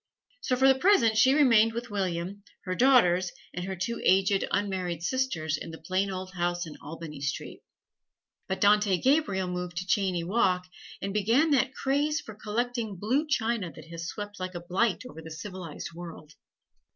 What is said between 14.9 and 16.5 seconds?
over the civilized world.